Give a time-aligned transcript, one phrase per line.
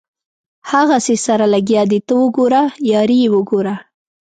[0.71, 3.75] هغسې سره لګیا دي ته وګوره یاري یې وګوره.